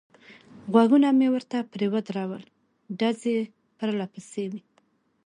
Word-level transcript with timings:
غوږونه 0.71 1.07
مې 1.17 1.27
ورته 1.31 1.57
پرې 1.71 1.87
ودرول، 1.93 2.43
ډزې 2.99 3.37
پرله 3.77 4.05
پسې 4.13 4.43
وې. 4.51 4.61